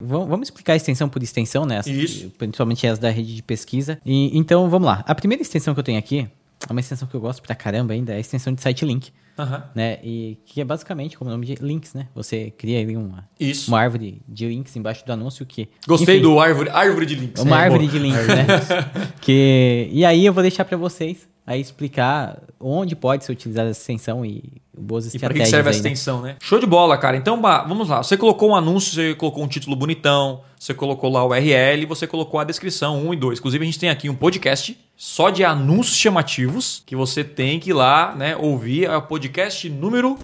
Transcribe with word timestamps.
Vamos 0.00 0.48
explicar 0.48 0.76
extensão 0.76 1.08
por 1.08 1.22
extensão, 1.22 1.64
né? 1.66 1.78
As- 1.78 1.86
Isso. 1.86 2.30
Principalmente 2.38 2.86
as 2.86 2.98
da 2.98 3.10
rede 3.10 3.34
de 3.36 3.42
pesquisa. 3.42 3.98
E, 4.04 4.36
então, 4.38 4.68
vamos 4.70 4.86
lá. 4.86 5.04
A 5.06 5.14
primeira 5.14 5.42
extensão 5.42 5.74
que 5.74 5.80
eu 5.80 5.84
tenho 5.84 5.98
aqui, 5.98 6.28
é 6.68 6.72
uma 6.72 6.80
extensão 6.80 7.06
que 7.08 7.14
eu 7.14 7.20
gosto 7.20 7.42
pra 7.42 7.54
caramba 7.54 7.92
ainda, 7.94 8.12
é 8.12 8.16
a 8.16 8.20
extensão 8.20 8.52
de 8.52 8.60
site 8.62 8.84
link, 8.84 9.10
né? 9.74 9.98
E 10.04 10.36
que 10.44 10.60
é 10.60 10.64
basicamente 10.64 11.16
como 11.16 11.30
o 11.30 11.32
nome 11.32 11.46
de 11.46 11.54
links, 11.54 11.94
né? 11.94 12.08
Você 12.14 12.50
cria 12.58 12.80
ali 12.80 12.94
uma, 12.96 13.26
Isso. 13.38 13.70
uma 13.70 13.80
árvore 13.80 14.20
de 14.28 14.46
links 14.48 14.76
embaixo 14.76 15.04
do 15.06 15.12
anúncio 15.12 15.46
que... 15.46 15.68
Gostei 15.88 16.16
enfim, 16.16 16.22
do 16.22 16.38
árvore, 16.38 16.68
árvore 16.70 17.06
de 17.06 17.14
links. 17.14 17.42
Uma 17.42 17.56
É, 17.56 17.60
árvore 17.64 17.86
boa. 17.86 17.92
de 17.92 17.98
links, 17.98 18.26
né? 18.26 18.46
que, 19.22 19.88
e 19.90 20.04
aí 20.04 20.26
eu 20.26 20.32
vou 20.34 20.42
deixar 20.42 20.64
pra 20.66 20.76
vocês 20.76 21.26
aí 21.50 21.60
explicar 21.60 22.38
onde 22.60 22.94
pode 22.94 23.24
ser 23.24 23.32
utilizada 23.32 23.70
essa 23.70 23.80
extensão 23.80 24.24
e 24.24 24.44
boas 24.78 25.12
E 25.12 25.18
para 25.18 25.32
estratégias 25.32 25.48
que 25.48 25.50
serve 25.50 25.68
a 25.68 25.72
aí, 25.72 25.74
né? 25.74 25.78
extensão, 25.78 26.22
né? 26.22 26.36
Show 26.40 26.60
de 26.60 26.66
bola, 26.66 26.96
cara. 26.96 27.16
Então, 27.16 27.40
bah, 27.40 27.64
vamos 27.66 27.88
lá. 27.88 28.02
Você 28.02 28.16
colocou 28.16 28.50
um 28.50 28.54
anúncio, 28.54 28.94
você 28.94 29.14
colocou 29.16 29.42
um 29.42 29.48
título 29.48 29.74
bonitão, 29.74 30.42
você 30.56 30.72
colocou 30.72 31.10
lá 31.10 31.24
o 31.24 31.30
URL, 31.30 31.86
você 31.86 32.06
colocou 32.06 32.38
a 32.38 32.44
descrição 32.44 33.04
1 33.04 33.14
e 33.14 33.16
2. 33.16 33.38
Inclusive, 33.40 33.64
a 33.64 33.66
gente 33.66 33.80
tem 33.80 33.90
aqui 33.90 34.08
um 34.08 34.14
podcast 34.14 34.78
só 34.96 35.28
de 35.28 35.44
anúncios 35.44 35.96
chamativos 35.96 36.84
que 36.86 36.94
você 36.94 37.24
tem 37.24 37.58
que 37.58 37.70
ir 37.70 37.72
lá, 37.72 38.14
né, 38.14 38.36
ouvir. 38.36 38.84
É 38.84 38.96
o 38.96 39.02
podcast 39.02 39.68
número 39.68 40.16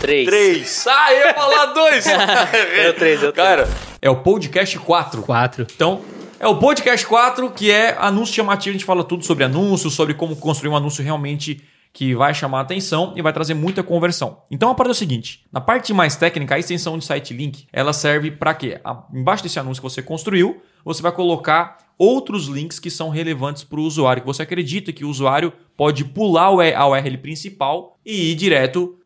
Três. 0.00 0.24
3. 0.26 0.86
Ah, 0.86 1.12
eu 1.12 1.26
ia 1.26 1.34
falar 1.34 1.66
2. 1.66 2.04
Deu 2.04 2.94
três, 2.94 3.20
deu 3.20 3.32
três. 3.32 3.48
Cara, 3.48 3.68
é 4.00 4.08
o 4.08 4.16
podcast 4.16 4.78
4. 4.78 5.22
Quatro. 5.22 5.66
Então, 5.74 6.00
é 6.40 6.48
o 6.48 6.56
podcast 6.56 7.06
4, 7.06 7.50
que 7.50 7.70
é 7.70 7.94
anúncio 8.00 8.34
chamativo. 8.34 8.70
A 8.70 8.72
gente 8.72 8.84
fala 8.86 9.04
tudo 9.04 9.22
sobre 9.22 9.44
anúncios, 9.44 9.92
sobre 9.92 10.14
como 10.14 10.34
construir 10.34 10.70
um 10.70 10.76
anúncio 10.76 11.04
realmente 11.04 11.62
que 11.92 12.14
vai 12.14 12.32
chamar 12.32 12.58
a 12.58 12.62
atenção 12.62 13.12
e 13.14 13.20
vai 13.20 13.30
trazer 13.30 13.52
muita 13.52 13.82
conversão. 13.82 14.38
Então, 14.50 14.70
a 14.70 14.74
parada 14.74 14.92
é 14.92 14.96
o 14.96 14.98
seguinte: 14.98 15.44
na 15.52 15.60
parte 15.60 15.92
mais 15.92 16.16
técnica, 16.16 16.54
a 16.54 16.58
extensão 16.58 16.96
de 16.96 17.04
site 17.04 17.34
link, 17.34 17.66
ela 17.70 17.92
serve 17.92 18.30
para 18.30 18.54
quê? 18.54 18.80
Embaixo 19.12 19.42
desse 19.42 19.58
anúncio 19.58 19.82
que 19.82 19.90
você 19.90 20.00
construiu, 20.00 20.62
você 20.82 21.02
vai 21.02 21.12
colocar 21.12 21.76
outros 21.98 22.46
links 22.46 22.78
que 22.78 22.90
são 22.90 23.10
relevantes 23.10 23.62
para 23.62 23.78
o 23.78 23.82
usuário, 23.82 24.22
que 24.22 24.26
você 24.26 24.42
acredita 24.42 24.94
que 24.94 25.04
o 25.04 25.10
usuário 25.10 25.52
pode 25.76 26.06
pular 26.06 26.46
a 26.46 26.88
URL 26.88 27.18
principal 27.18 27.98
e 28.04 28.32
ir 28.32 28.34
direto 28.34 28.96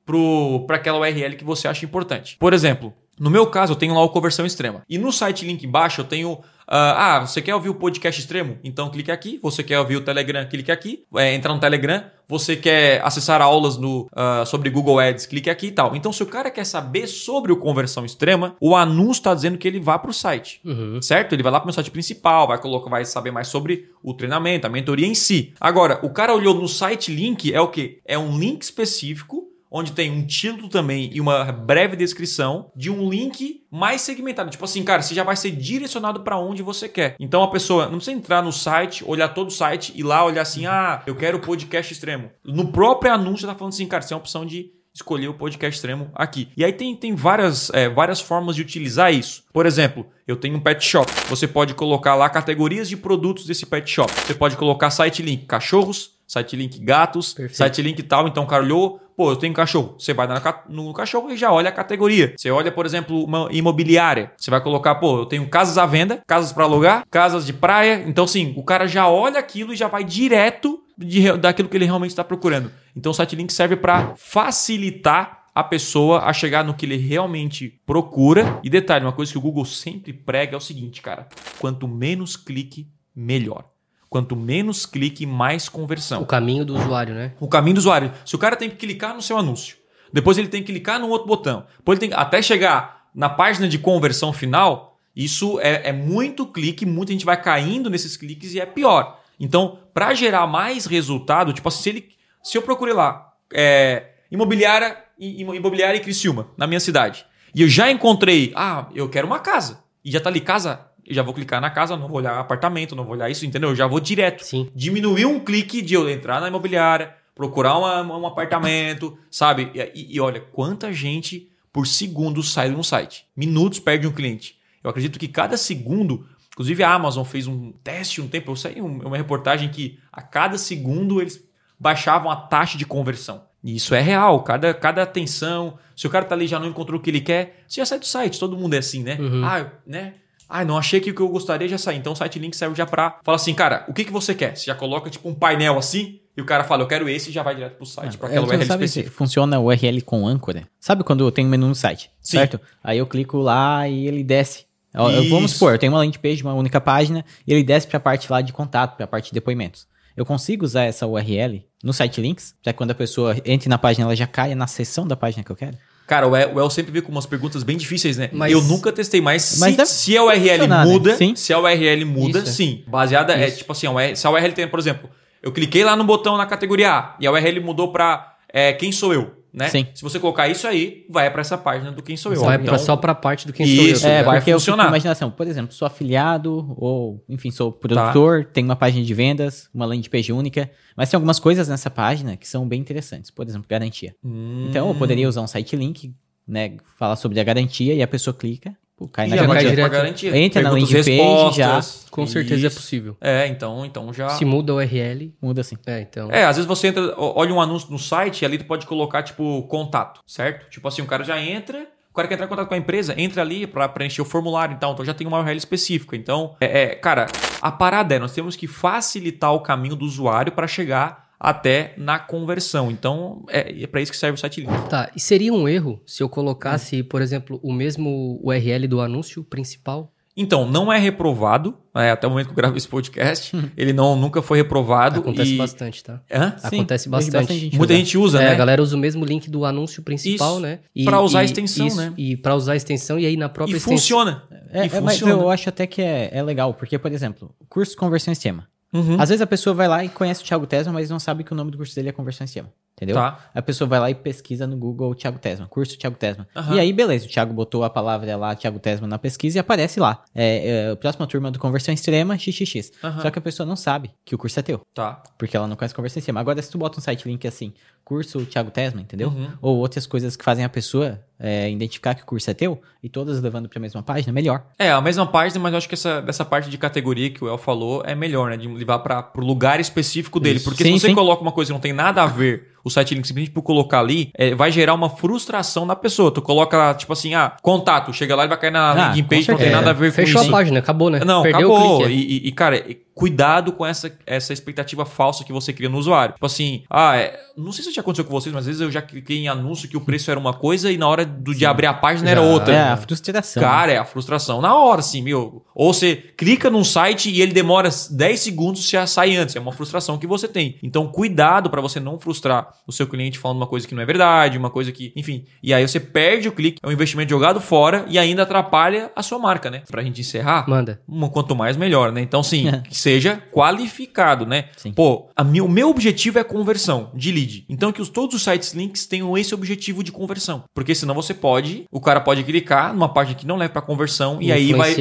para 0.66 0.76
aquela 0.76 1.00
URL 1.00 1.34
que 1.34 1.44
você 1.44 1.66
acha 1.66 1.84
importante. 1.84 2.36
Por 2.38 2.52
exemplo, 2.52 2.94
no 3.18 3.30
meu 3.30 3.46
caso, 3.46 3.72
eu 3.72 3.76
tenho 3.76 3.94
lá 3.94 4.02
o 4.02 4.08
conversão 4.08 4.44
extrema. 4.46 4.82
E 4.88 4.98
no 4.98 5.12
site 5.12 5.44
link 5.44 5.64
embaixo 5.64 6.00
eu 6.00 6.04
tenho. 6.04 6.38
Ah, 6.66 7.16
ah, 7.16 7.26
você 7.26 7.42
quer 7.42 7.54
ouvir 7.54 7.68
o 7.68 7.74
podcast 7.74 8.20
extremo? 8.20 8.58
Então 8.64 8.90
clique 8.90 9.10
aqui. 9.10 9.38
Você 9.42 9.62
quer 9.62 9.78
ouvir 9.78 9.96
o 9.96 10.00
Telegram? 10.00 10.46
Clique 10.46 10.72
aqui. 10.72 11.04
É, 11.16 11.34
entra 11.34 11.52
no 11.52 11.60
Telegram. 11.60 12.04
Você 12.26 12.56
quer 12.56 13.02
acessar 13.04 13.42
aulas 13.42 13.76
no, 13.76 14.08
ah, 14.12 14.44
sobre 14.46 14.70
Google 14.70 14.98
Ads? 14.98 15.26
Clique 15.26 15.50
aqui 15.50 15.66
e 15.66 15.72
tal. 15.72 15.94
Então, 15.94 16.12
se 16.12 16.22
o 16.22 16.26
cara 16.26 16.50
quer 16.50 16.64
saber 16.64 17.06
sobre 17.06 17.52
o 17.52 17.56
conversão 17.56 18.04
extrema, 18.04 18.56
o 18.58 18.74
anúncio 18.74 19.20
está 19.20 19.34
dizendo 19.34 19.58
que 19.58 19.68
ele 19.68 19.78
vá 19.78 19.98
para 19.98 20.10
o 20.10 20.14
site. 20.14 20.60
Uhum. 20.64 21.02
Certo? 21.02 21.34
Ele 21.34 21.42
vai 21.42 21.52
lá 21.52 21.60
para 21.60 21.66
o 21.66 21.68
meu 21.68 21.74
site 21.74 21.90
principal, 21.90 22.46
vai 22.46 22.58
colocar, 22.58 22.88
vai 22.88 23.04
saber 23.04 23.30
mais 23.30 23.48
sobre 23.48 23.90
o 24.02 24.14
treinamento, 24.14 24.66
a 24.66 24.70
mentoria 24.70 25.06
em 25.06 25.14
si. 25.14 25.52
Agora, 25.60 26.00
o 26.02 26.10
cara 26.10 26.34
olhou 26.34 26.54
no 26.54 26.66
site 26.66 27.14
link, 27.14 27.52
é 27.52 27.60
o 27.60 27.68
quê? 27.68 28.00
É 28.06 28.18
um 28.18 28.38
link 28.38 28.62
específico 28.62 29.43
onde 29.74 29.90
tem 29.90 30.08
um 30.08 30.24
título 30.24 30.68
também 30.68 31.10
e 31.12 31.20
uma 31.20 31.50
breve 31.50 31.96
descrição 31.96 32.70
de 32.76 32.92
um 32.92 33.10
link 33.10 33.66
mais 33.68 34.02
segmentado. 34.02 34.48
Tipo 34.48 34.64
assim, 34.64 34.84
cara, 34.84 35.02
você 35.02 35.16
já 35.16 35.24
vai 35.24 35.34
ser 35.34 35.50
direcionado 35.50 36.20
para 36.20 36.38
onde 36.38 36.62
você 36.62 36.88
quer. 36.88 37.16
Então 37.18 37.42
a 37.42 37.50
pessoa 37.50 37.86
não 37.86 37.96
precisa 37.96 38.16
entrar 38.16 38.40
no 38.40 38.52
site, 38.52 39.02
olhar 39.04 39.30
todo 39.30 39.48
o 39.48 39.50
site 39.50 39.92
e 39.96 40.04
lá 40.04 40.24
olhar 40.24 40.42
assim, 40.42 40.64
ah, 40.64 41.02
eu 41.08 41.16
quero 41.16 41.40
podcast 41.40 41.92
extremo. 41.92 42.30
No 42.44 42.70
próprio 42.70 43.12
anúncio 43.12 43.48
tá 43.48 43.54
falando 43.54 43.72
assim, 43.72 43.88
cara, 43.88 44.00
você 44.00 44.14
é 44.14 44.16
uma 44.16 44.20
opção 44.20 44.46
de 44.46 44.70
escolher 44.94 45.26
o 45.26 45.34
podcast 45.34 45.76
extremo 45.76 46.08
aqui. 46.14 46.48
E 46.56 46.64
aí 46.64 46.72
tem, 46.72 46.94
tem 46.94 47.16
várias, 47.16 47.68
é, 47.70 47.88
várias 47.88 48.20
formas 48.20 48.54
de 48.54 48.62
utilizar 48.62 49.12
isso. 49.12 49.42
Por 49.52 49.66
exemplo, 49.66 50.06
eu 50.24 50.36
tenho 50.36 50.56
um 50.56 50.60
pet 50.60 50.84
shop. 50.84 51.10
Você 51.28 51.48
pode 51.48 51.74
colocar 51.74 52.14
lá 52.14 52.30
categorias 52.30 52.88
de 52.88 52.96
produtos 52.96 53.44
desse 53.44 53.66
pet 53.66 53.90
shop. 53.90 54.12
Você 54.12 54.34
pode 54.34 54.56
colocar 54.56 54.90
site 54.90 55.20
link 55.20 55.46
cachorros, 55.46 56.12
site 56.26 56.56
link 56.56 56.78
gatos, 56.78 57.34
Perfeito. 57.34 57.56
site 57.56 57.82
link 57.82 58.02
tal. 58.02 58.26
Então 58.28 58.44
o 58.44 58.46
cara 58.46 58.62
olhou, 58.62 59.00
pô, 59.16 59.30
eu 59.30 59.36
tenho 59.36 59.52
cachorro. 59.54 59.94
Você 59.98 60.12
vai 60.12 60.28
no 60.68 60.92
cachorro 60.92 61.30
e 61.30 61.36
já 61.36 61.52
olha 61.52 61.68
a 61.68 61.72
categoria. 61.72 62.34
Você 62.36 62.50
olha, 62.50 62.70
por 62.72 62.86
exemplo, 62.86 63.24
uma 63.24 63.48
imobiliária. 63.50 64.32
Você 64.36 64.50
vai 64.50 64.60
colocar, 64.60 64.96
pô, 64.96 65.20
eu 65.20 65.26
tenho 65.26 65.48
casas 65.48 65.78
à 65.78 65.86
venda, 65.86 66.22
casas 66.26 66.52
para 66.52 66.64
alugar, 66.64 67.04
casas 67.10 67.46
de 67.46 67.52
praia. 67.52 68.04
Então, 68.06 68.26
sim, 68.26 68.54
o 68.56 68.62
cara 68.62 68.86
já 68.86 69.08
olha 69.08 69.38
aquilo 69.38 69.72
e 69.72 69.76
já 69.76 69.88
vai 69.88 70.04
direto 70.04 70.82
de 70.96 71.36
daquilo 71.36 71.68
que 71.68 71.76
ele 71.76 71.86
realmente 71.86 72.10
está 72.10 72.24
procurando. 72.24 72.70
Então, 72.96 73.10
o 73.10 73.14
site 73.14 73.36
link 73.36 73.52
serve 73.52 73.76
para 73.76 74.14
facilitar 74.16 75.44
a 75.54 75.62
pessoa 75.62 76.24
a 76.24 76.32
chegar 76.32 76.64
no 76.64 76.74
que 76.74 76.84
ele 76.84 76.96
realmente 76.96 77.80
procura. 77.86 78.60
E 78.62 78.68
detalhe, 78.68 79.04
uma 79.04 79.12
coisa 79.12 79.30
que 79.30 79.38
o 79.38 79.40
Google 79.40 79.64
sempre 79.64 80.12
prega 80.12 80.54
é 80.54 80.56
o 80.56 80.60
seguinte, 80.60 81.00
cara: 81.00 81.28
quanto 81.58 81.86
menos 81.86 82.36
clique, 82.36 82.88
melhor. 83.14 83.73
Quanto 84.14 84.36
menos 84.36 84.86
clique, 84.86 85.26
mais 85.26 85.68
conversão 85.68 86.22
O 86.22 86.26
caminho 86.26 86.64
do 86.64 86.76
usuário, 86.76 87.12
né? 87.16 87.32
o 87.40 87.48
caminho 87.48 87.74
do 87.74 87.78
usuário. 87.78 88.12
Se 88.24 88.36
o 88.36 88.38
cara 88.38 88.54
tem 88.54 88.70
que 88.70 88.76
clicar 88.76 89.12
no 89.12 89.20
seu 89.20 89.36
anúncio, 89.36 89.76
depois 90.12 90.38
ele 90.38 90.46
tem 90.46 90.62
que 90.62 90.70
clicar 90.70 91.00
num 91.00 91.08
outro 91.08 91.26
botão, 91.26 91.66
depois 91.78 91.98
ele 91.98 92.10
tem 92.10 92.16
até 92.16 92.40
chegar 92.40 93.08
na 93.12 93.28
página 93.28 93.66
de 93.66 93.76
conversão 93.76 94.32
final, 94.32 95.00
isso 95.16 95.58
é, 95.58 95.88
é 95.88 95.92
muito 95.92 96.46
clique, 96.46 96.86
muita 96.86 97.10
gente 97.10 97.24
vai 97.24 97.42
caindo 97.42 97.90
nesses 97.90 98.16
cliques 98.16 98.54
e 98.54 98.60
é 98.60 98.64
pior. 98.64 99.18
Então, 99.40 99.80
para 99.92 100.14
gerar 100.14 100.46
mais 100.46 100.86
resultado, 100.86 101.52
tipo 101.52 101.66
assim, 101.66 101.82
se, 101.82 101.88
ele, 101.88 102.08
se 102.40 102.56
eu 102.56 102.62
procurei 102.62 102.94
lá 102.94 103.32
é, 103.52 104.10
imobiliária, 104.30 104.96
imobiliária 105.18 105.96
e 105.98 106.00
Criciúma, 106.00 106.46
na 106.56 106.68
minha 106.68 106.78
cidade, 106.78 107.26
e 107.52 107.62
eu 107.62 107.68
já 107.68 107.90
encontrei, 107.90 108.52
ah, 108.54 108.86
eu 108.94 109.08
quero 109.08 109.26
uma 109.26 109.40
casa, 109.40 109.82
e 110.04 110.12
já 110.12 110.20
tá 110.20 110.30
ali 110.30 110.40
casa, 110.40 110.86
já 111.08 111.22
vou 111.22 111.34
clicar 111.34 111.60
na 111.60 111.70
casa, 111.70 111.96
não 111.96 112.08
vou 112.08 112.18
olhar 112.18 112.38
apartamento, 112.38 112.94
não 112.96 113.04
vou 113.04 113.14
olhar 113.14 113.30
isso, 113.30 113.44
entendeu? 113.46 113.70
Eu 113.70 113.76
já 113.76 113.86
vou 113.86 114.00
direto 114.00 114.44
Sim. 114.44 114.70
diminuir 114.74 115.26
um 115.26 115.38
clique 115.40 115.82
de 115.82 115.94
eu 115.94 116.08
entrar 116.08 116.40
na 116.40 116.48
imobiliária, 116.48 117.14
procurar 117.34 117.76
uma- 117.78 118.02
um 118.16 118.26
apartamento, 118.26 119.18
sabe? 119.30 119.70
E, 119.74 120.16
e- 120.16 120.20
olha, 120.20 120.40
quanta 120.40 120.92
gente 120.92 121.48
por 121.72 121.86
segundo 121.86 122.42
sai 122.42 122.70
de 122.70 122.76
um 122.76 122.82
site. 122.82 123.26
Minutos 123.36 123.80
perde 123.80 124.06
um 124.06 124.12
cliente. 124.12 124.56
Eu 124.82 124.90
acredito 124.90 125.18
que 125.18 125.26
cada 125.26 125.56
segundo, 125.56 126.26
inclusive 126.52 126.82
a 126.84 126.92
Amazon 126.92 127.24
fez 127.24 127.46
um 127.46 127.72
teste 127.82 128.20
um 128.20 128.28
tempo, 128.28 128.52
eu 128.52 128.56
saí 128.56 128.80
um- 128.80 129.00
uma 129.06 129.16
reportagem 129.16 129.68
que 129.68 129.98
a 130.12 130.22
cada 130.22 130.56
segundo 130.56 131.20
eles 131.20 131.42
baixavam 131.78 132.30
a 132.30 132.36
taxa 132.36 132.78
de 132.78 132.86
conversão. 132.86 133.42
E 133.62 133.74
isso 133.76 133.94
é 133.94 134.00
real, 134.00 134.42
cada, 134.42 134.72
cada 134.74 135.02
atenção. 135.02 135.78
Se 135.96 136.06
o 136.06 136.10
cara 136.10 136.24
tá 136.24 136.34
ali 136.34 136.46
já 136.46 136.60
não 136.60 136.68
encontrou 136.68 137.00
o 137.00 137.02
que 137.02 137.10
ele 137.10 137.20
quer, 137.20 137.64
você 137.66 137.80
já 137.80 137.86
sai 137.86 137.98
do 137.98 138.06
site, 138.06 138.38
todo 138.38 138.56
mundo 138.56 138.74
é 138.74 138.78
assim, 138.78 139.02
né? 139.02 139.16
Uhum. 139.18 139.44
Ah, 139.44 139.72
né? 139.86 140.14
Ah, 140.48 140.64
não 140.64 140.76
achei 140.78 141.00
que 141.00 141.10
o 141.10 141.14
que 141.14 141.20
eu 141.20 141.28
gostaria 141.28 141.66
já 141.68 141.78
sair. 141.78 141.96
Então 141.98 142.12
o 142.12 142.16
site 142.16 142.38
link 142.38 142.54
serve 142.54 142.74
já 142.76 142.86
pra 142.86 143.18
falar 143.24 143.36
assim, 143.36 143.54
cara, 143.54 143.84
o 143.88 143.92
que, 143.94 144.04
que 144.04 144.12
você 144.12 144.34
quer? 144.34 144.56
Você 144.56 144.66
já 144.66 144.74
coloca 144.74 145.08
tipo 145.10 145.28
um 145.28 145.34
painel 145.34 145.78
assim 145.78 146.20
e 146.36 146.40
o 146.40 146.44
cara 146.44 146.64
fala, 146.64 146.82
eu 146.82 146.86
quero 146.88 147.08
esse 147.08 147.30
e 147.30 147.32
já 147.32 147.42
vai 147.42 147.54
direto 147.54 147.76
pro 147.76 147.86
site, 147.86 148.18
pra 148.18 148.28
É, 148.28 148.32
aquela 148.32 148.46
você 148.46 148.54
URL 148.56 148.66
sabe 148.66 148.88
se 148.88 148.98
específica. 149.00 149.16
funciona 149.16 149.58
o 149.58 149.64
URL 149.66 150.00
com 150.02 150.26
âncora? 150.26 150.68
Sabe 150.80 151.02
quando 151.04 151.30
tem 151.30 151.46
um 151.46 151.48
menu 151.48 151.68
no 151.68 151.74
site, 151.74 152.10
Sim. 152.20 152.38
certo? 152.38 152.60
Aí 152.82 152.98
eu 152.98 153.06
clico 153.06 153.38
lá 153.38 153.88
e 153.88 154.06
ele 154.06 154.22
desce. 154.24 154.66
Eu- 154.92 155.28
Vamos 155.28 155.52
supor, 155.52 155.72
eu 155.74 155.78
tenho 155.78 155.92
uma 155.92 155.98
landing 155.98 156.18
page, 156.18 156.42
uma 156.42 156.54
única 156.54 156.80
página, 156.80 157.24
e 157.46 157.52
ele 157.52 157.64
desce 157.64 157.86
para 157.86 157.96
a 157.96 158.00
parte 158.00 158.30
lá 158.30 158.40
de 158.40 158.52
contato, 158.52 158.96
para 158.96 159.04
a 159.04 159.08
parte 159.08 159.26
de 159.26 159.32
depoimentos. 159.32 159.86
Eu 160.16 160.24
consigo 160.24 160.64
usar 160.64 160.84
essa 160.84 161.04
URL 161.06 161.64
no 161.82 161.92
site 161.92 162.20
links, 162.20 162.54
já 162.64 162.72
que 162.72 162.76
quando 162.78 162.92
a 162.92 162.94
pessoa 162.94 163.36
entra 163.44 163.68
na 163.68 163.76
página, 163.78 164.04
ela 164.06 164.14
já 164.14 164.26
caia 164.28 164.54
na 164.54 164.68
seção 164.68 165.04
da 165.06 165.16
página 165.16 165.42
que 165.42 165.50
eu 165.50 165.56
quero? 165.56 165.76
Cara, 166.06 166.26
o 166.28 166.36
El, 166.36 166.54
o 166.54 166.60
El 166.60 166.68
sempre 166.70 166.92
veio 166.92 167.02
com 167.02 167.10
umas 167.10 167.24
perguntas 167.24 167.62
bem 167.62 167.76
difíceis, 167.78 168.16
né? 168.18 168.28
Mas- 168.32 168.52
eu 168.52 168.60
nunca 168.62 168.92
testei, 168.92 169.20
mas, 169.22 169.56
Mas 169.58 169.74
se, 169.74 169.86
se 170.10 170.16
a 170.18 170.22
URL 170.24 170.48
funcionar, 170.50 170.84
né? 170.86 170.92
muda, 170.92 171.16
Sim. 171.16 171.34
se 171.34 171.52
a 171.52 171.58
URL 171.58 172.04
muda, 172.04 172.40
Isso. 172.40 172.52
sim. 172.52 172.84
Baseada 172.86 173.32
é 173.34 173.48
Isso. 173.48 173.58
tipo 173.58 173.72
assim, 173.72 173.86
a 173.86 173.90
URL 173.90 174.14
se 174.16 174.26
a 174.26 174.30
URL 174.30 174.52
tem, 174.52 174.68
por 174.68 174.78
exemplo, 174.78 175.08
eu 175.42 175.50
cliquei 175.50 175.82
lá 175.82 175.96
no 175.96 176.04
botão 176.04 176.36
na 176.36 176.44
categoria 176.46 176.90
A 176.92 177.16
e 177.20 177.26
a 177.26 177.32
URL 177.32 177.60
mudou 177.60 177.90
pra 177.90 178.34
é, 178.52 178.72
quem 178.74 178.92
sou 178.92 179.14
eu, 179.14 179.32
né? 179.54 179.68
Sim. 179.68 179.86
Se 179.94 180.02
você 180.02 180.18
colocar 180.18 180.48
isso 180.48 180.66
aí, 180.66 181.06
vai 181.08 181.30
pra 181.30 181.40
essa 181.40 181.56
página 181.56 181.92
do 181.92 182.02
quem 182.02 182.16
sou 182.16 182.34
eu. 182.34 182.40
Vai 182.40 182.56
Então, 182.56 182.76
só 182.76 182.96
pra 182.96 183.14
parte 183.14 183.46
do 183.46 183.52
quem 183.52 183.64
Isso, 183.64 184.00
sou 184.00 184.10
eu. 184.10 184.16
É, 184.16 184.24
tá 184.24 184.30
vai 184.30 184.40
funcionar. 184.40 184.88
imaginação. 184.88 185.30
Por 185.30 185.46
exemplo, 185.46 185.72
sou 185.72 185.86
afiliado, 185.86 186.74
ou, 186.76 187.24
enfim, 187.28 187.52
sou 187.52 187.70
produtor, 187.70 188.46
tenho 188.52 188.66
uma 188.66 188.74
página 188.74 189.04
de 189.04 189.14
vendas, 189.14 189.70
uma 189.72 189.86
landing 189.86 190.10
page 190.10 190.32
única, 190.32 190.68
mas 190.96 191.08
tem 191.08 191.16
algumas 191.16 191.38
coisas 191.38 191.68
nessa 191.68 191.88
página 191.88 192.36
que 192.36 192.48
são 192.48 192.66
bem 192.66 192.80
interessantes. 192.80 193.30
Por 193.30 193.46
exemplo, 193.46 193.68
garantia. 193.68 194.16
Hum. 194.24 194.66
Então, 194.68 194.88
eu 194.88 194.94
poderia 194.96 195.28
usar 195.28 195.40
um 195.40 195.46
site 195.46 195.76
link, 195.76 196.12
né, 196.46 196.76
falar 196.98 197.14
sobre 197.14 197.38
a 197.38 197.44
garantia 197.44 197.94
e 197.94 198.02
a 198.02 198.08
pessoa 198.08 198.34
clica, 198.34 198.76
cai 199.08 199.26
E 199.26 199.30
na 199.30 199.36
já 199.36 199.46
vai 199.46 199.56
cai 199.56 199.70
direto 199.70 199.90
garantia. 199.90 200.30
garantia. 200.30 200.36
Entra 200.46 200.62
na 200.62 200.70
Perguntas, 200.70 200.94
landing 200.94 201.18
page, 201.18 201.60
respostas. 201.60 202.06
Com 202.10 202.26
certeza 202.26 202.66
Isso. 202.66 202.66
é 202.66 202.70
possível. 202.80 203.16
É, 203.20 203.46
então, 203.46 203.84
então 203.84 204.12
já. 204.12 204.28
Se 204.30 204.44
muda 204.44 204.72
a 204.72 204.76
URL, 204.76 205.32
Muda 205.42 205.60
assim. 205.62 205.76
é, 205.86 206.00
então. 206.00 206.30
É, 206.30 206.44
às 206.44 206.56
vezes 206.56 206.66
você 206.68 206.88
entra, 206.88 207.14
olha 207.16 207.52
um 207.52 207.60
anúncio 207.60 207.90
no 207.90 207.98
site 207.98 208.42
e 208.42 208.44
ali 208.44 208.58
tu 208.58 208.64
pode 208.64 208.86
colocar, 208.86 209.22
tipo, 209.22 209.62
contato, 209.64 210.20
certo? 210.26 210.68
Tipo 210.70 210.86
assim, 210.88 211.02
o 211.02 211.06
cara 211.06 211.24
já 211.24 211.40
entra, 211.40 211.86
o 212.10 212.14
cara 212.14 212.28
quer 212.28 212.34
entrar 212.34 212.46
em 212.46 212.48
contato 212.48 212.68
com 212.68 212.74
a 212.74 212.78
empresa, 212.78 213.14
entra 213.20 213.42
ali 213.42 213.66
pra 213.66 213.88
preencher 213.88 214.22
o 214.22 214.24
formulário, 214.24 214.74
então, 214.76 214.92
então 214.92 215.04
já 215.04 215.12
tem 215.12 215.26
uma 215.26 215.40
URL 215.40 215.56
específica. 215.56 216.14
Então, 216.14 216.54
é, 216.60 216.82
é, 216.82 216.86
cara, 216.94 217.26
a 217.60 217.72
parada 217.72 218.14
é, 218.14 218.18
nós 218.20 218.32
temos 218.32 218.54
que 218.54 218.68
facilitar 218.68 219.52
o 219.52 219.60
caminho 219.60 219.96
do 219.96 220.04
usuário 220.04 220.52
para 220.52 220.68
chegar 220.68 221.23
até 221.44 221.92
na 221.98 222.18
conversão. 222.18 222.90
Então, 222.90 223.44
é, 223.48 223.82
é 223.82 223.86
para 223.86 224.00
isso 224.00 224.10
que 224.10 224.16
serve 224.16 224.36
o 224.36 224.40
site 224.40 224.62
link. 224.62 224.88
Tá, 224.88 225.10
e 225.14 225.20
seria 225.20 225.52
um 225.52 225.68
erro 225.68 226.00
se 226.06 226.22
eu 226.22 226.28
colocasse, 226.28 227.02
por 227.02 227.20
exemplo, 227.20 227.60
o 227.62 227.70
mesmo 227.72 228.40
URL 228.42 228.88
do 228.88 229.00
anúncio 229.00 229.44
principal? 229.44 230.10
Então, 230.36 230.68
não 230.68 230.92
é 230.92 230.98
reprovado, 230.98 231.76
é, 231.94 232.10
até 232.10 232.26
o 232.26 232.30
momento 232.30 232.46
que 232.46 232.52
eu 232.52 232.56
gravo 232.56 232.76
esse 232.76 232.88
podcast, 232.88 233.54
ele 233.76 233.92
não, 233.92 234.16
nunca 234.16 234.42
foi 234.42 234.58
reprovado. 234.58 235.20
Acontece 235.20 235.54
e... 235.54 235.58
bastante, 235.58 236.02
tá? 236.02 236.20
Hã? 236.32 236.54
Sim, 236.58 236.66
Acontece 236.78 237.08
vejo 237.08 237.30
bastante. 237.30 237.54
gente 237.56 237.76
Muita 237.76 237.92
usar. 237.92 238.00
gente 238.00 238.18
usa, 238.18 238.42
é, 238.42 238.46
né? 238.46 238.50
a 238.50 238.54
galera 238.56 238.82
usa 238.82 238.96
o 238.96 238.98
mesmo 238.98 239.24
link 239.24 239.48
do 239.48 239.64
anúncio 239.64 240.02
principal, 240.02 240.54
Isso, 240.54 240.60
né? 240.60 240.80
pra 241.04 241.20
usar 241.20 241.40
a 241.40 241.44
extensão, 241.44 241.94
né? 241.94 242.12
E 242.16 242.36
pra 242.36 242.56
usar 242.56 242.72
a 242.72 242.76
extensão, 242.76 243.16
e 243.18 243.26
aí 243.26 243.36
na 243.36 243.48
própria 243.48 243.74
E 243.74 243.76
extensão. 243.76 243.96
funciona. 243.98 244.42
É, 244.72 244.86
e 244.86 244.88
é, 244.88 245.00
mas 245.00 245.18
funciona. 245.20 245.32
eu 245.34 245.48
acho 245.50 245.68
até 245.68 245.86
que 245.86 246.02
é, 246.02 246.30
é 246.32 246.42
legal, 246.42 246.74
porque, 246.74 246.98
por 246.98 247.12
exemplo, 247.12 247.54
curso 247.68 247.96
conversão 247.96 248.32
em 248.32 248.34
sistema. 248.34 248.66
Uhum. 248.94 249.20
Às 249.20 249.28
vezes 249.28 249.42
a 249.42 249.46
pessoa 249.46 249.74
vai 249.74 249.88
lá 249.88 250.04
e 250.04 250.08
conhece 250.08 250.42
o 250.42 250.44
Thiago 250.44 250.66
Tesma, 250.66 250.92
mas 250.92 251.10
não 251.10 251.18
sabe 251.18 251.42
que 251.42 251.52
o 251.52 251.56
nome 251.56 251.72
do 251.72 251.76
curso 251.76 251.94
dele 251.94 252.10
é 252.10 252.12
conversão 252.12 252.44
em 252.44 252.46
sistema. 252.46 252.72
Entendeu? 252.96 253.16
Tá. 253.16 253.50
A 253.52 253.60
pessoa 253.60 253.88
vai 253.88 253.98
lá 253.98 254.08
e 254.08 254.14
pesquisa 254.14 254.68
no 254.68 254.76
Google 254.76 255.12
Thiago 255.16 255.36
Tesma, 255.40 255.66
curso 255.66 255.98
Thiago 255.98 256.16
Tesma. 256.16 256.46
Aham. 256.54 256.76
E 256.76 256.80
aí, 256.80 256.92
beleza, 256.92 257.26
o 257.26 257.28
Thiago 257.28 257.52
botou 257.52 257.82
a 257.82 257.90
palavra 257.90 258.36
lá, 258.36 258.54
Thiago 258.54 258.78
Tesma, 258.78 259.08
na 259.08 259.18
pesquisa 259.18 259.58
e 259.58 259.60
aparece 259.60 259.98
lá. 259.98 260.22
É, 260.32 260.90
é, 260.90 260.94
próxima 260.94 261.26
turma 261.26 261.50
do 261.50 261.58
Conversão 261.58 261.92
Extrema, 261.92 262.38
XXX. 262.38 262.92
Aham. 263.02 263.20
Só 263.20 263.30
que 263.32 263.38
a 263.38 263.42
pessoa 263.42 263.66
não 263.66 263.74
sabe 263.74 264.12
que 264.24 264.36
o 264.36 264.38
curso 264.38 264.60
é 264.60 264.62
teu. 264.62 264.80
Tá. 264.94 265.20
Porque 265.36 265.56
ela 265.56 265.66
não 265.66 265.74
conhece 265.74 265.92
conversão 265.92 266.20
extrema. 266.20 266.38
Agora, 266.38 266.62
se 266.62 266.70
tu 266.70 266.78
bota 266.78 267.00
um 267.00 267.02
site 267.02 267.28
link 267.28 267.44
assim, 267.48 267.74
curso 268.04 268.44
Thiago 268.44 268.70
Tesma, 268.70 269.00
entendeu? 269.00 269.28
Uhum. 269.28 269.48
Ou 269.62 269.76
outras 269.78 270.06
coisas 270.06 270.36
que 270.36 270.44
fazem 270.44 270.64
a 270.64 270.68
pessoa 270.68 271.20
é, 271.38 271.70
identificar 271.70 272.14
que 272.14 272.22
o 272.22 272.26
curso 272.26 272.50
é 272.50 272.54
teu 272.54 272.80
e 273.02 273.08
todas 273.08 273.40
levando 273.40 273.68
pra 273.68 273.80
mesma 273.80 274.02
página, 274.02 274.32
melhor. 274.32 274.64
É, 274.78 274.90
a 274.90 275.00
mesma 275.00 275.26
página, 275.26 275.60
mas 275.60 275.72
eu 275.72 275.78
acho 275.78 275.88
que 275.88 275.94
essa, 275.94 276.20
dessa 276.20 276.44
parte 276.44 276.68
de 276.68 276.76
categoria 276.76 277.30
que 277.30 277.42
o 277.42 277.48
El 277.48 277.58
falou 277.58 278.02
é 278.04 278.14
melhor, 278.14 278.50
né? 278.50 278.56
De 278.56 278.68
levar 278.68 278.98
para 279.00 279.22
pro 279.22 279.44
lugar 279.44 279.80
específico 279.80 280.38
dele. 280.38 280.56
Isso. 280.56 280.64
Porque 280.64 280.84
Sim, 280.84 280.92
se 280.94 281.00
você 281.00 281.08
sim. 281.08 281.14
coloca 281.14 281.42
uma 281.42 281.52
coisa 281.52 281.70
que 281.70 281.72
não 281.72 281.80
tem 281.80 281.92
nada 281.92 282.22
a 282.22 282.26
ver, 282.26 282.73
o 282.84 282.90
site 282.90 283.14
link 283.14 283.26
simplesmente 283.26 283.50
por 283.52 283.62
colocar 283.62 284.00
ali, 284.00 284.30
é, 284.36 284.54
vai 284.54 284.70
gerar 284.70 284.92
uma 284.94 285.08
frustração 285.08 285.86
na 285.86 285.96
pessoa. 285.96 286.30
Tu 286.30 286.42
coloca, 286.42 286.94
tipo 286.94 287.12
assim, 287.12 287.34
ah, 287.34 287.56
contato, 287.62 288.12
chega 288.12 288.36
lá 288.36 288.44
e 288.44 288.48
vai 288.48 288.58
cair 288.58 288.70
na 288.70 288.90
Ah, 288.90 288.94
landing 288.94 289.24
page, 289.24 289.50
não 289.50 289.56
tem 289.58 289.70
nada 289.70 289.90
a 289.90 289.92
ver 289.94 290.12
Fechou 290.12 290.34
com 290.34 290.38
a 290.40 290.42
isso. 290.42 290.50
página, 290.52 290.78
acabou, 290.80 291.08
né? 291.10 291.20
Não, 291.24 291.42
Perdeu 291.42 291.74
acabou. 291.74 291.96
o 292.02 292.04
clique. 292.04 292.12
E, 292.20 292.36
e- 292.44 292.48
e, 292.48 292.52
cara, 292.52 292.84
cuidado 293.14 293.72
com 293.72 293.86
essa, 293.86 294.12
essa 294.26 294.52
expectativa 294.52 295.04
falsa 295.06 295.44
que 295.44 295.52
você 295.52 295.72
cria 295.72 295.88
no 295.88 295.96
usuário. 295.98 296.34
Tipo 296.34 296.46
assim, 296.46 296.82
ah, 296.90 297.16
é, 297.16 297.38
não 297.56 297.70
sei 297.72 297.84
se 297.84 297.92
já 297.92 298.00
aconteceu 298.00 298.24
com 298.24 298.32
vocês, 298.32 298.52
mas 298.52 298.62
às 298.62 298.66
vezes 298.66 298.80
eu 298.80 298.90
já 298.90 299.00
cliquei 299.00 299.38
em 299.38 299.48
anúncio 299.48 299.88
que 299.88 299.96
o 299.96 300.00
preço 300.00 300.30
era 300.30 300.38
uma 300.40 300.52
coisa 300.52 300.90
e 300.90 300.98
na 300.98 301.06
hora 301.08 301.24
do, 301.24 301.54
de 301.54 301.64
abrir 301.64 301.86
a 301.86 301.94
página 301.94 302.28
era 302.28 302.40
Já. 302.40 302.46
outra. 302.46 302.74
É, 302.74 302.80
a 302.90 302.96
frustração. 302.96 303.62
Cara, 303.62 303.92
é 303.92 303.98
a 303.98 304.04
frustração. 304.04 304.60
Na 304.60 304.76
hora, 304.76 304.98
assim, 305.00 305.22
meu. 305.22 305.62
Ou 305.74 305.94
você 305.94 306.16
clica 306.36 306.68
num 306.68 306.82
site 306.84 307.30
e 307.30 307.40
ele 307.40 307.52
demora 307.52 307.88
10 308.10 308.40
segundos 308.40 308.84
e 308.86 308.90
já 308.90 309.06
sai 309.06 309.36
antes. 309.36 309.54
É 309.54 309.60
uma 309.60 309.72
frustração 309.72 310.18
que 310.18 310.26
você 310.26 310.48
tem. 310.48 310.76
Então, 310.82 311.06
cuidado 311.06 311.70
para 311.70 311.80
você 311.80 312.00
não 312.00 312.18
frustrar 312.18 312.68
o 312.86 312.92
seu 312.92 313.06
cliente 313.06 313.38
falando 313.38 313.56
uma 313.58 313.66
coisa 313.66 313.86
que 313.88 313.94
não 313.94 314.02
é 314.02 314.06
verdade, 314.06 314.58
uma 314.58 314.70
coisa 314.70 314.92
que. 314.92 315.12
Enfim. 315.16 315.44
E 315.62 315.72
aí 315.72 315.86
você 315.86 315.98
perde 315.98 316.48
o 316.48 316.52
clique, 316.52 316.78
é 316.82 316.86
um 316.88 316.92
investimento 316.92 317.30
jogado 317.30 317.60
fora 317.60 318.04
e 318.08 318.18
ainda 318.18 318.42
atrapalha 318.42 319.10
a 319.16 319.22
sua 319.22 319.38
marca, 319.38 319.70
né? 319.70 319.82
Pra 319.90 320.02
gente 320.02 320.20
encerrar. 320.20 320.68
Manda. 320.68 321.00
Uma, 321.08 321.28
quanto 321.30 321.54
mais, 321.56 321.76
melhor, 321.76 322.12
né? 322.12 322.20
Então, 322.20 322.42
sim, 322.42 322.70
que 322.88 322.96
seja 322.96 323.42
qualificado, 323.52 324.46
né? 324.46 324.66
Sim. 324.76 324.92
Pô, 324.92 325.28
a 325.34 325.42
mi- 325.42 325.60
o 325.60 325.68
meu 325.68 325.90
objetivo 325.90 326.38
é 326.38 326.44
conversão 326.44 327.10
de 327.14 327.32
lead. 327.32 327.64
Então, 327.68 327.92
que 327.92 328.00
os, 328.02 328.08
todos 328.08 328.34
os 328.36 328.42
sites 328.42 328.72
links 328.72 329.06
tenham 329.06 329.36
esse 329.36 329.54
objetivo 329.54 330.02
de 330.04 330.12
conversão. 330.12 330.64
Porque 330.74 330.94
senão 330.94 331.14
você 331.14 331.34
pode, 331.34 331.84
o 331.90 332.00
cara 332.00 332.20
pode 332.20 332.42
clicar 332.44 332.92
numa 332.92 333.08
página 333.08 333.36
que 333.36 333.46
não 333.46 333.56
leva 333.56 333.72
pra 333.72 333.82
conversão 333.82 334.40
e 334.40 334.52
aí 334.52 334.72
vai, 334.78 334.94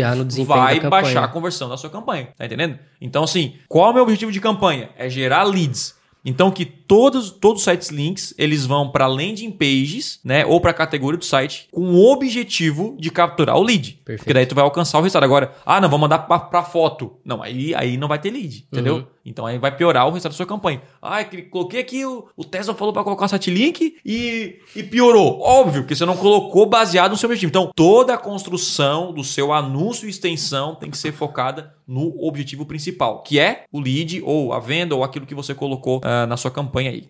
vai 0.45 0.79
baixar 0.89 1.23
a 1.23 1.27
conversão 1.27 1.69
da 1.69 1.77
sua 1.77 1.89
campanha. 1.89 2.29
Tá 2.37 2.45
entendendo? 2.45 2.79
Então, 3.01 3.23
assim, 3.23 3.53
qual 3.67 3.87
é 3.87 3.91
o 3.91 3.93
meu 3.93 4.03
objetivo 4.03 4.31
de 4.31 4.39
campanha? 4.41 4.89
É 4.97 5.09
gerar 5.09 5.43
leads. 5.43 5.95
Então 6.25 6.51
que 6.51 6.65
todos 6.65 7.31
todos 7.31 7.61
os 7.61 7.63
sites 7.65 7.89
links 7.89 8.33
eles 8.37 8.65
vão 8.65 8.89
para 8.89 9.07
landing 9.07 9.51
pages, 9.51 10.19
né, 10.23 10.45
ou 10.45 10.61
para 10.61 10.71
a 10.71 10.73
categoria 10.73 11.17
do 11.17 11.25
site 11.25 11.67
com 11.71 11.93
o 11.93 12.11
objetivo 12.11 12.95
de 12.99 13.11
capturar 13.11 13.57
o 13.57 13.63
lead. 13.63 13.99
Perfeito. 14.05 14.19
Porque 14.19 14.33
daí 14.33 14.45
tu 14.45 14.55
vai 14.55 14.63
alcançar 14.63 14.99
o 14.99 15.01
resultado. 15.01 15.23
Agora, 15.23 15.53
ah, 15.65 15.81
não, 15.81 15.89
vou 15.89 15.99
mandar 15.99 16.19
para 16.19 16.63
foto. 16.63 17.17
Não, 17.25 17.41
aí 17.41 17.73
aí 17.75 17.97
não 17.97 18.07
vai 18.07 18.19
ter 18.19 18.31
lead, 18.31 18.65
entendeu? 18.71 18.95
Uhum. 18.95 19.05
Então 19.25 19.45
aí 19.45 19.57
vai 19.57 19.75
piorar 19.75 20.05
o 20.05 20.09
resultado 20.09 20.33
da 20.33 20.37
sua 20.37 20.45
campanha. 20.45 20.81
Ah, 21.01 21.23
coloquei 21.49 21.79
aqui 21.79 22.05
o, 22.05 22.27
o 22.35 22.43
Tesla 22.43 22.75
falou 22.75 22.93
para 22.93 23.03
colocar 23.03 23.25
o 23.25 23.27
site 23.27 23.49
link 23.49 23.97
e, 24.05 24.59
e 24.75 24.83
piorou. 24.83 25.39
Óbvio 25.41 25.85
que 25.85 25.95
você 25.95 26.05
não 26.05 26.17
colocou 26.17 26.65
baseado 26.65 27.11
no 27.11 27.17
seu 27.17 27.27
objetivo. 27.27 27.49
Então, 27.49 27.71
toda 27.75 28.13
a 28.13 28.17
construção 28.17 29.13
do 29.13 29.23
seu 29.23 29.53
anúncio 29.53 30.07
e 30.07 30.09
extensão 30.09 30.75
tem 30.75 30.91
que 30.91 30.97
ser 30.97 31.13
focada 31.13 31.73
no 31.87 32.13
objetivo 32.25 32.65
principal, 32.65 33.23
que 33.23 33.39
é 33.39 33.65
o 33.71 33.79
lead 33.79 34.21
ou 34.23 34.53
a 34.53 34.59
venda 34.59 34.95
ou 34.95 35.03
aquilo 35.03 35.25
que 35.25 35.35
você 35.35 35.55
colocou 35.55 36.01
ah, 36.03 36.27
na 36.27 36.37
sua 36.37 36.51
campanha 36.51 36.91
aí. 36.91 37.09